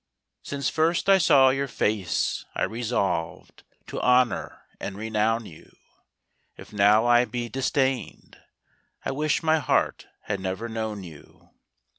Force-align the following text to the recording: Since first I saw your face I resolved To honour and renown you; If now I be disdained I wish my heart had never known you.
Since 0.41 0.67
first 0.67 1.07
I 1.09 1.19
saw 1.19 1.49
your 1.49 1.67
face 1.67 2.43
I 2.55 2.63
resolved 2.63 3.61
To 3.85 4.01
honour 4.01 4.63
and 4.79 4.97
renown 4.97 5.45
you; 5.45 5.71
If 6.57 6.73
now 6.73 7.05
I 7.05 7.23
be 7.25 7.49
disdained 7.49 8.39
I 9.05 9.11
wish 9.11 9.43
my 9.43 9.59
heart 9.59 10.07
had 10.23 10.39
never 10.39 10.67
known 10.67 11.03
you. 11.03 11.51